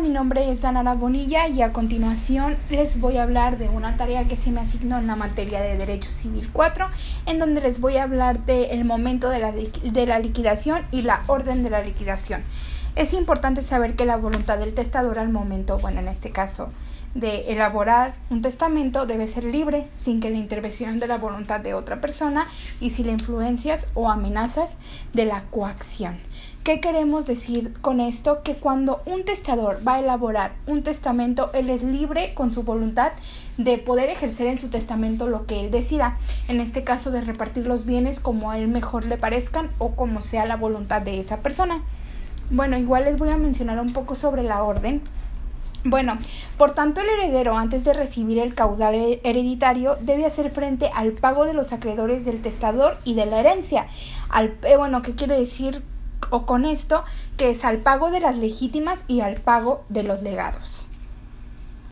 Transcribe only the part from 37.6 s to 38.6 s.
los bienes como a